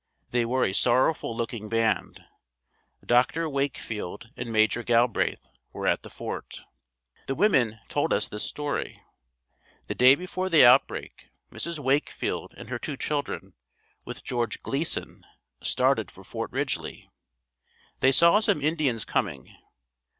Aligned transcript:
They 0.31 0.45
were 0.45 0.63
a 0.63 0.73
sorrowful 0.73 1.35
looking 1.37 1.69
band. 1.69 2.25
Dr. 3.05 3.47
Wakefield 3.47 4.31
and 4.35 4.51
Maj. 4.51 4.83
Galbraith 4.83 5.47
were 5.73 5.85
at 5.85 6.01
the 6.01 6.09
fort. 6.09 6.61
The 7.27 7.35
women 7.35 7.77
told 7.87 8.11
us 8.11 8.27
this 8.27 8.43
story. 8.43 8.99
The 9.85 9.93
day 9.93 10.15
before 10.15 10.49
the 10.49 10.65
outbreak, 10.65 11.29
Mrs. 11.51 11.77
Wakefield 11.77 12.55
and 12.57 12.69
her 12.71 12.79
two 12.79 12.97
children, 12.97 13.53
with 14.03 14.23
George 14.23 14.63
Gleason, 14.63 15.23
started 15.61 16.09
for 16.09 16.23
Fort 16.23 16.51
Ridgely. 16.51 17.07
They 17.99 18.11
saw 18.11 18.39
some 18.39 18.59
Indians 18.59 19.05
coming. 19.05 19.55